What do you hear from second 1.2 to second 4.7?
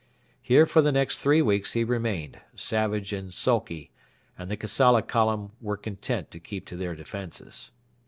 weeks he remained, savage and sulky; and the